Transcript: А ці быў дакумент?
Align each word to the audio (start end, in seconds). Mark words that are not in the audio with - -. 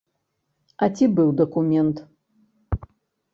А 0.85 0.87
ці 0.97 1.05
быў 1.19 1.29
дакумент? 1.43 1.97